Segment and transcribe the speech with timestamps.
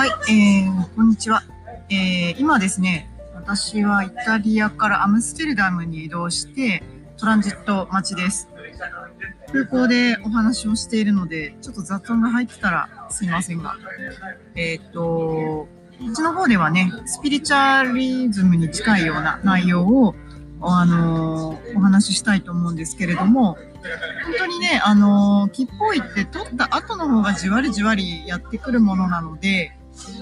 [0.00, 1.42] はい、えー、こんにちは。
[1.90, 6.82] えー、今ですね、私はイタリアからアムステルダムに移動して、
[7.18, 8.48] トランジット待ちです。
[9.52, 13.76] 空港でお話をしているので、ちょっと雑音が入ってたらすいませんが、
[14.54, 15.68] えっ、と、こ
[16.10, 20.14] っちの方ではね、スピリチュアリズムに近いような内容を、
[20.62, 23.58] あの、お話ししたいと思うんですけれども、
[24.24, 29.76] 本当にね、あのー、木っぽいって取った後の方がじわりじわりやってくるものなので、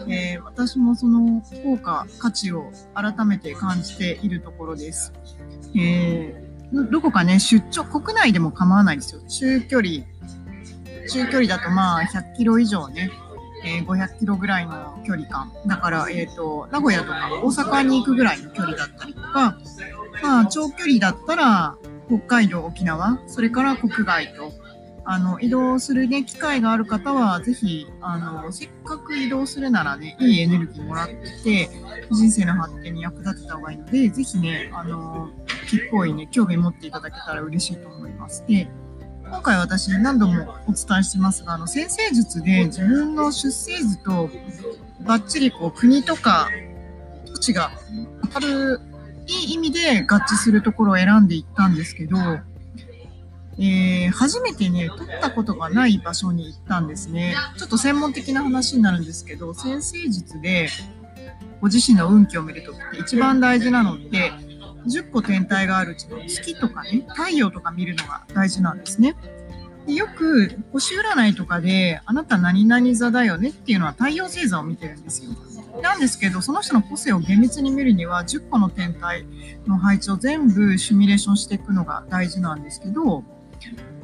[0.09, 5.13] えー、私もその効果、価値を改めて感じているところです。
[5.77, 9.23] えー、どこかね、出張、国内でも構わないですよ。
[9.29, 10.05] 中距離、
[11.09, 13.11] 中距離だとまあ100キロ以上ね、
[13.65, 15.53] えー、500キロぐらいの距離感。
[15.67, 19.59] だから、えっ、ー、と、名古屋とか大阪に行くぐらいの距離だったりとか、
[20.23, 21.77] まあ、長距離だったら、
[22.09, 24.53] 北海道、沖縄、それから国外と、
[25.11, 31.09] あの、移動するね、機会がある方は、ぜひ、あの、せっかく移動するならね、いいエネルギーもらっ
[31.43, 31.71] て、
[32.11, 35.31] 人生の発展に役立てた方がいいので、ぜひね、あの、
[35.67, 38.45] 木っぽいね、興味持っていただけたら嬉しいと思います。
[38.47, 38.69] で、
[39.23, 44.29] 今回私何度もお伝えしてますが、あの、先生術で自分の出生図と
[45.07, 46.51] バッチリこう国とか
[47.25, 47.71] 土地が
[48.25, 48.79] 当たる
[49.27, 52.17] いい意味で合致するところを選んでいったんですけど、
[53.61, 57.35] えー、初めてね、撮ったことがない場所に行ったんですね。
[57.57, 60.69] ちょっと専門的な話になるんですけど、先生術で
[61.61, 64.33] ご自身の運気を見るときって一番大事なのって、
[64.87, 69.17] 10個天体があるうちの月とかね、太陽とか見るのが大事なんですね。
[69.87, 75.31] でよく星占いとかで、あなた何々座だよねっていうのは太陽星座を見てるんですよ。
[75.83, 79.25] なんですけど、その人の個性を厳密に見るには、10個の天体
[79.67, 83.25] の配置を全部シミュレーションしていくのが大事なんですけど、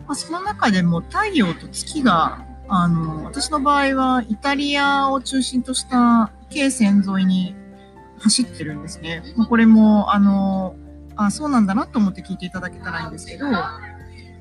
[0.07, 7.55] まあ、その中でも太陽と月が、あの、私の場合はイタリアを中心とした京線沿いに
[8.19, 9.23] 走ってるんですね。
[9.37, 10.77] まあ、これも、あの、
[11.17, 13.47] あ、そうなんだなと思って聞いていただけたらいいんですけど、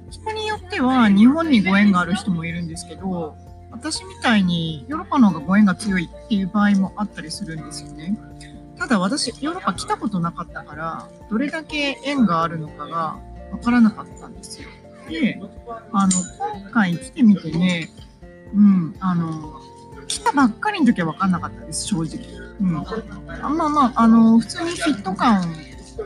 [0.10, 3.36] 人によっては日本にご縁がある人もいるんですけど、
[3.72, 8.18] 私みたいにヨーロッパの方がご縁が強いっていう場合もあったりするんですよね。
[8.78, 13.18] ただ私、ヨーロッパ来たことなかったから、どれだけ縁があるのかが
[13.52, 14.70] わからなかったんですよ。
[15.10, 15.42] で、
[15.92, 16.12] あの、
[16.62, 17.90] 今回来てみてね、
[18.54, 19.62] うん、あの、
[20.08, 22.44] 来たばっかりの時は分かんなかったです、正直。
[22.62, 22.78] うん。
[22.78, 25.44] あまあまあ、あの、普通にフィット感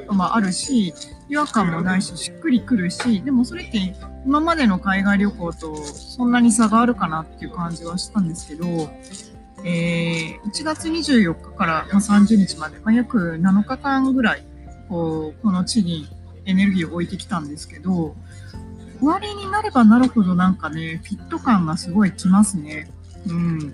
[0.07, 0.93] はあるし、
[1.29, 3.77] 違和感もないし、しっくりくるし、でもそれって
[4.25, 8.65] 今までの海外旅行とそんなに差があるかなっていう感じはしたんですけど、
[9.63, 14.45] えー、1月24日から30日まで、まあ、約7日間ぐらい、
[14.87, 16.07] こう、この地に
[16.45, 18.15] エネルギーを置いてきたんですけど、
[18.99, 22.89] 終わりになればなるほどなんかね、フィット感がすごいきますね。
[23.27, 23.73] うん。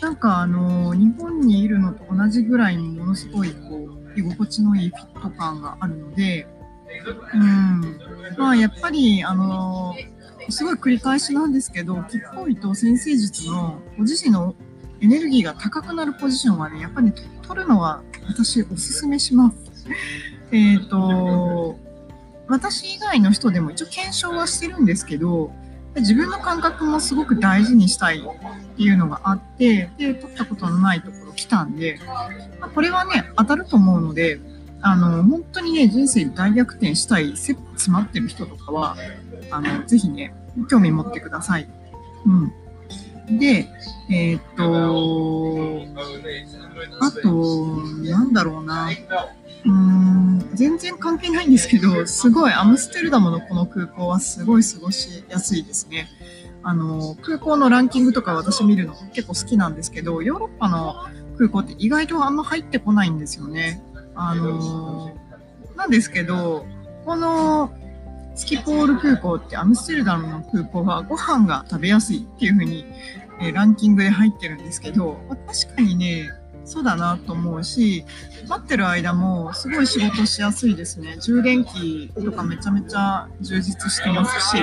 [0.00, 6.46] なんかあの、日本にいるのと同じぐらいにものすごいこう、居心地のいいフィット感があるので、
[7.34, 7.98] うん。
[8.36, 9.94] まあやっぱり、あの、
[10.50, 14.54] すごい繰り返しなんですけど、木っぽいと先生術のご自身の
[15.00, 19.56] エネルギーが高くなるポジションはね、やっぱり取るのは私おすすめします。
[20.52, 21.78] えっ、ー、と、
[22.48, 25.52] 私以外の人でも一応検証はしてるんですけど、
[25.96, 31.98] 自分の感覚もすごく大事にしたいっていうのがあって、で、取ったことのないところ来たんで、
[32.60, 34.40] まあ、これはね、当たると思うので、
[34.80, 38.96] あの、本当にね、人生大逆転したい、切羽詰まってる人とかは、
[39.50, 40.34] あの、ぜひね、
[40.70, 41.68] 興味持ってください。
[42.26, 43.38] うん。
[43.38, 43.68] で、
[44.10, 44.64] えー、っと、
[47.00, 47.76] あと、
[48.08, 48.88] なんだろうな。
[49.64, 56.08] うん、全然関係ないんですけど、すごいアムステルダムのこの空港はすごい過ごしやすいですね。
[56.62, 60.94] あの、空港のランキングとか私見るの結構好きなんですけど、ヨーロッパの
[61.36, 63.82] 空港って意外とあんま入ってこないんですよね。
[64.14, 65.14] あの
[65.76, 66.66] なんですけど、
[67.04, 67.72] この
[68.34, 72.84] スキポール空港ってアムステルダムの空港はご飯が食べやすいっていう風に、
[73.40, 76.28] えランキングで入ってるんですけど、確かにね、
[76.68, 78.04] そうだなと思うし、
[78.46, 81.16] 待ってる間もすごい仕事しやすいですね。
[81.18, 84.62] 充電器とかめちゃめちゃ充実してますし。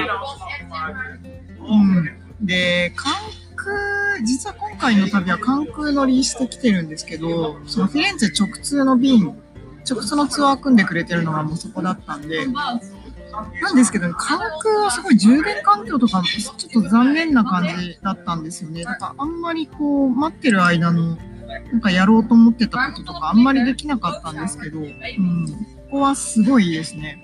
[1.68, 2.46] うん。
[2.46, 3.12] で、関
[3.56, 9.36] 空、実は今回の旅は関空乗りしてきてるんですけど、そのフィレンツェ直通の便
[9.90, 12.76] 直通のツアー組んでくれてるのがもうそこだったんで、な
[13.72, 18.84] んですけど、関空はすごい充電環境とか、ちょっと残念な感じだったんですよね。
[18.84, 21.18] だからあんまりこう、待ってる間の、
[21.76, 25.58] なんかやろうと思ってたこととかあんまりできなかったんですけど、うん、こ
[25.92, 27.22] こはすごいいいですね。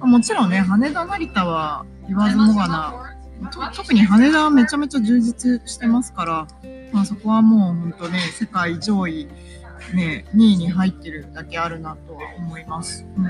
[0.00, 3.16] もちろんね、羽田成田は言わずもがな、
[3.74, 6.46] 特に羽田はめちゃめちゃ充実してますから、
[6.92, 9.26] まあ、そこはもう本当ね、世界上位、
[9.92, 13.04] ね、2位に入ってるだけあるなとは思います。
[13.16, 13.26] うん、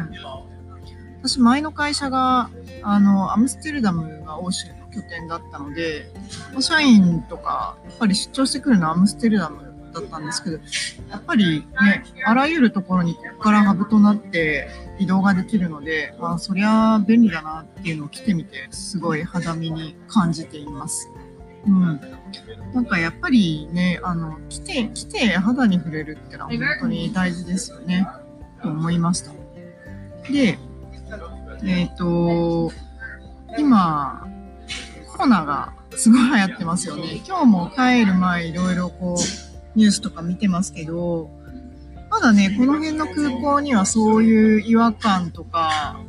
[1.23, 2.51] 私、前の会社が、
[2.83, 6.13] あの、アムステルダムが欧州の拠点だったので、
[6.61, 10.59] 社員とか、やっぱり出張してくるのはアムステルダムだったんですけど、
[11.11, 21.09] やっぱりね、あらゆるところにここからハブとなって移動ができるので、まあ、そりゃ便利だなっていうのを来てみて、すごい肌身に感じています。
[21.67, 22.01] うん。
[22.73, 28.07] なんかやっぱりね、あの、来て、来て肌に触れるってのは本当に大事ですよね、
[28.63, 29.33] と思いました。
[30.31, 30.59] で、
[31.65, 32.73] えっ、ー、と、
[33.59, 34.27] 今、
[35.11, 37.23] コロナがすごい流行ってますよね。
[37.27, 41.31] 今日も帰る前いろいろこう、ニュースとか見てますけど、
[42.11, 46.01] まだね、この辺の空港にはそういう違和感とか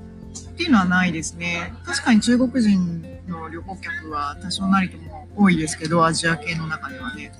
[0.49, 1.73] っていうのはないですね。
[1.85, 7.31] 確かに中国人の旅行客は多少なりとも多いですけど、アジア系の中ではね。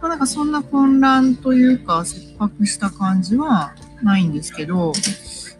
[0.00, 4.92] まあ、なんかそんな混乱というか、切迫した感じはないんですけど、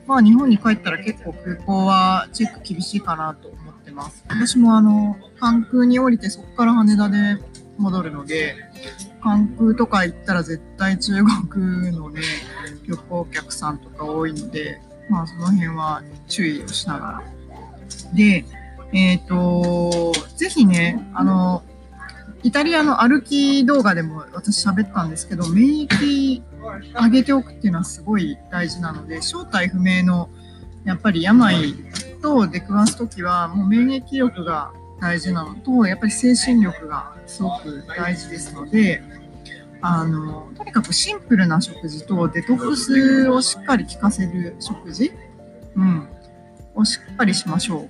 [0.07, 4.25] まあ日本に帰ったら結構空港はチェック厳しいかなと思ってます。
[4.29, 7.39] 私もあの、関空に降りてそこから羽田で
[7.77, 8.57] 戻るので、
[9.23, 12.23] 関空とか行ったら絶対中国のね、
[12.87, 14.81] 旅行客さんとか多いので、
[15.11, 17.23] まあその辺は注意をしながら。
[18.15, 18.45] で、
[18.93, 21.63] えっ、ー、と、ぜひね、あの、
[22.43, 26.43] イタリアの歩き動画でも私喋ったんですけど、免疫
[26.95, 30.29] 上げておくっていうのはすごい大事なので、正体不明の
[30.85, 31.75] やっぱり病
[32.23, 39.03] と出くわすときは、もう免疫力が大事なのと、やっぱり精神力がすごく大事ですので、
[39.81, 45.13] あの、とにかくシンプルな食事とデトックスをしっかり効かせる食事、
[45.77, 46.09] うん、
[46.75, 47.89] をしっかりしましょう。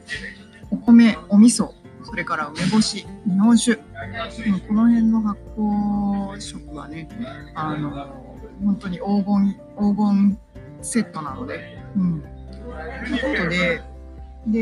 [0.71, 1.73] お米、お味噌、
[2.05, 7.09] それから梅干し、日本酒、うん、この辺の発酵食はね、
[7.55, 7.91] あの、
[8.63, 10.39] 本当に黄金、黄金
[10.83, 12.21] セットなので、うん。
[12.21, 13.83] ということで、
[14.49, 14.59] で、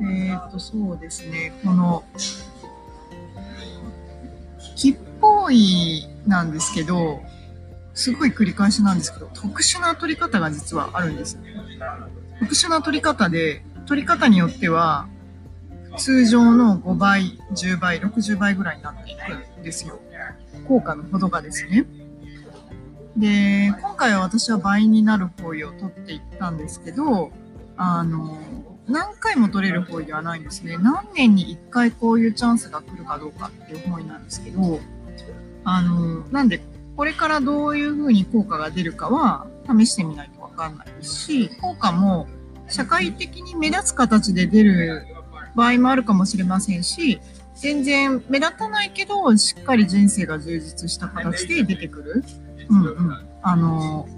[0.00, 2.04] えっ、と、そうですね、この、
[4.58, 7.22] 吉報医なんですけど、
[7.94, 11.38] すごい繰り返しなんですけど、特殊な取り方が実はあるんです。
[12.40, 15.06] 特殊な取り方で、取り方によっては、
[15.96, 20.00] 通常の5倍、10倍、60倍ぐらいになっていくんですよ。
[20.66, 21.86] 効果のほどがですね。
[23.16, 27.30] で、今回は私は倍になる方位を取っていったんですけど、
[27.76, 28.38] あの、
[28.88, 30.76] 何回も取れる方位ではないんですね。
[30.76, 34.80] 何年に1回こういうチャンスが来るかどうかっていう方位なんですけど、
[35.64, 36.60] あの、なんで、
[36.96, 42.28] これからどういう風に効果が出るかは試してみないとわかんないし、効果も
[42.68, 45.06] 社会的に目立つ形で出る
[45.54, 47.20] 場合もあるかもしれませんし、
[47.56, 52.24] 全然目立たないけど、しっかり人生が充実した形で出てくる。
[52.68, 53.26] うんうん。
[53.42, 54.08] あの、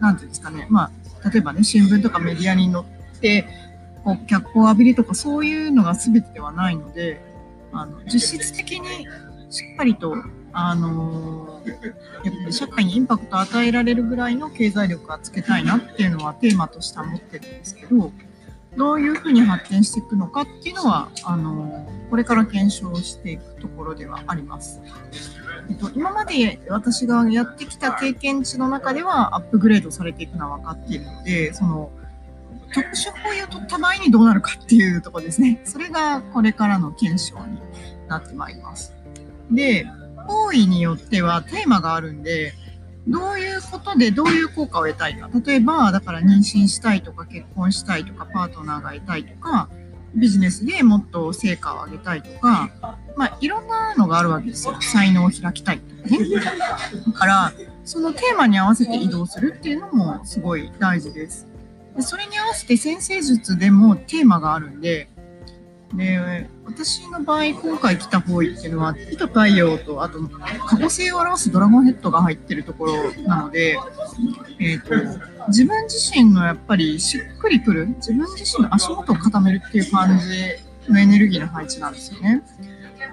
[0.00, 0.66] なんていうんですかね。
[0.70, 0.90] まあ、
[1.24, 3.46] 例えばね、新聞とかメディアに載って、
[4.04, 7.20] こう脚光を浴びるとかそういうのが全てではないので、
[7.72, 9.06] あの実質的に
[9.50, 10.16] しっかりと、
[10.52, 18.12] あのやっぱり社会にインパクトを与えられるぐらいの経済力はつけたいなっていうのはテーマとしては持ってるんですけど、
[18.76, 24.80] どういうふうに発展していくのかっていうのは、あのこれから検証していくところではあります。
[25.68, 31.90] えっと、今まで私がやってきた経験値の中ではアップグレードされていくのは分かっているので、その
[32.72, 35.60] 特殊法医を取った場合にどうなるかっていうところですね。
[35.64, 37.58] それがこれからの検証に
[38.08, 38.94] なってまいります。
[39.50, 39.86] で、
[40.26, 42.54] 方位によってはテーマがあるんで、
[43.08, 45.30] どういうことでどういう効果を得たいか。
[45.44, 49.68] 例えば、だから妊娠したいとか結婚したいとかパートナーが得たいとか、
[50.14, 54.76] ビジネスでもっと成果を上げたいとか、まあ、いろんなのがあるわけですよ。
[54.80, 56.18] 才能を開きたいとかね。
[57.06, 57.52] だから、
[57.84, 61.46] そのテーマに合わせて移動するっていうのもすごい大事です。
[61.96, 65.08] でそれに合わせて先生術でもテーマがあるんで、
[65.94, 70.20] で、私の場合、今回来た方位っていうのは、火と太陽と、あと、
[70.66, 73.76] 過去性を表すドラゴンヘッドが入ってるところなので、
[74.60, 82.42] え、ー、と、自分自身のやっぱりしっくりくる、自分自身の足元を固めるっていう感じのエネルギーの配置なんですよね。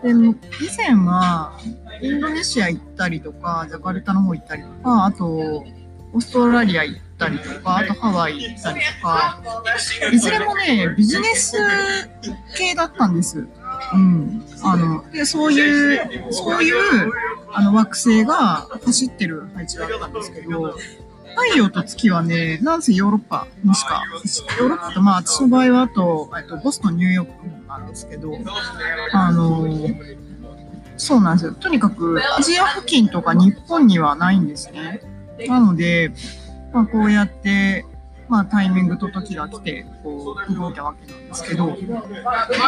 [0.03, 1.53] でも、以前は、
[2.01, 9.41] インドネシア行ったりとか、ジャカルタの方行ったりとか、あと、オーストラリア行ったりとか、あとハワイ行ったりとか、
[10.11, 11.57] いずれもね、ビジネス
[12.55, 13.47] 系だったんです。
[13.93, 14.45] うん。
[14.63, 17.11] あの、で、そういう、そういう、
[17.51, 20.75] あの、惑星が走ってる配置だったんですけど、
[21.37, 24.03] 太陽と月はね、なんせヨーロッパにしか、
[24.59, 28.31] ヨーロッパと、まあ、私の場合はあと、えっと、ボストン、ニューヨークなんですけど、
[29.11, 29.67] あの、
[30.97, 31.53] そうなんですよ。
[31.53, 35.01] とにかく、アジア付近とか日本にはないんですね。
[35.47, 36.11] なので、
[36.77, 37.85] まあ、こうやって、
[38.29, 41.77] まあ、タイミングと時が来て、こう、動いたわけなんですけど、やっ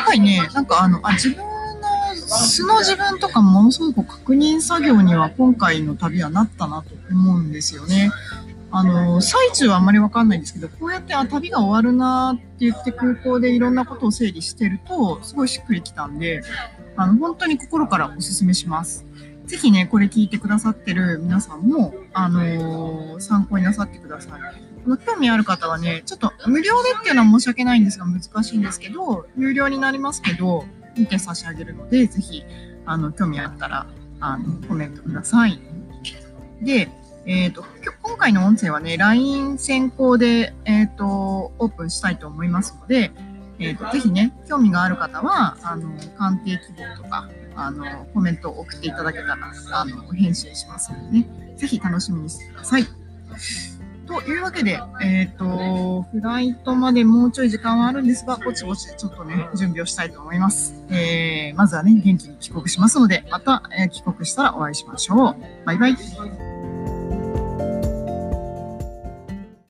[0.04, 8.10] ぱりね、なんかあの、あ、自分の素の自分とかものすごく確認作業には今回の旅はなったなと思うんですよね。
[8.72, 16.42] あの、最中はあんまりわかんないんですけど、こうやって、あ、旅が終わるなって言って空港でいろんなことを整理してると、すごいしっくりきたんで、
[16.96, 19.06] あの、本当に心からお勧めします。
[19.50, 24.42] ぜひね、これ聞いてくださってる皆さんも、あのー、参考になさってください。
[25.04, 30.66] 興味ある方はね、ちょっと無料でっていうのは申し訳ないんですが、難しいんですけど、有料になりますけど、
[30.96, 32.44] 見て差し上げるので、ぜひ、
[32.86, 33.88] あの、興味あったら、
[34.20, 35.60] あの、コメントください。
[36.62, 36.92] で、
[37.26, 37.66] えっ、ー、と、
[38.04, 43.12] 今回の音声はね、LINE 先行で、えっ、ー、と、オープンしたいと思いますので、
[43.58, 45.90] えっ、ー、と、ぜひね、興味がある方は、あの、
[46.20, 47.28] 鑑定希望とか、
[47.66, 49.38] あの、コメントを送っていただけたら、
[49.72, 52.86] あの、返信しますのでね、ぜひ楽しみにしてください。
[54.10, 60.84] というわけで、えっ、ー、と、フライトまでもうちょい時間はあるんですが、ぼちぼちちょっとね、準備をしたいと思います。
[60.90, 65.36] えー、まずはね、元気に帰国しますので、また、えー、帰国したらお会いしましょう。
[65.66, 66.59] バイバイ。